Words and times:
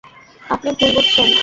আপনি 0.49 0.69
ভুল 0.71 0.89
বুঝছেন। 0.95 1.29